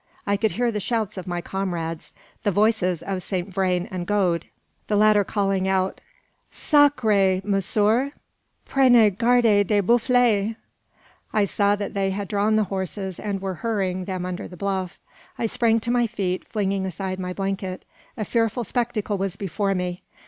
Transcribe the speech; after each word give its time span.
I 0.25 0.35
could 0.35 0.53
hear 0.53 0.71
the 0.71 0.79
shouts 0.79 1.15
of 1.15 1.27
my 1.27 1.41
comrades; 1.41 2.15
the 2.41 2.49
voices 2.49 3.03
of 3.03 3.21
Saint 3.21 3.53
Vrain 3.53 3.87
and 3.91 4.07
Gode, 4.07 4.47
the 4.87 4.95
latter 4.95 5.23
calling 5.23 5.67
out 5.67 6.01
"Sacr 6.49 6.95
r 7.03 7.07
re! 7.09 7.41
monsieur; 7.45 8.11
prenez 8.65 9.13
garde 9.19 9.67
des 9.67 9.81
buffles!" 9.83 10.55
I 11.31 11.45
saw 11.45 11.75
that 11.75 11.93
they 11.93 12.09
had 12.09 12.27
drawn 12.27 12.55
the 12.55 12.63
horses, 12.73 13.19
and 13.19 13.43
were 13.43 13.53
hurrying 13.61 14.05
them 14.05 14.25
under 14.25 14.47
the 14.47 14.57
bluff. 14.57 14.97
I 15.37 15.45
sprang 15.45 15.79
to 15.81 15.91
my 15.91 16.07
feet, 16.07 16.47
flinging 16.47 16.87
aside 16.87 17.19
my 17.19 17.31
blanket. 17.31 17.85
A 18.17 18.25
fearful 18.25 18.63
spectacle 18.63 19.19
was 19.19 19.35
before 19.35 19.75
me. 19.75 20.01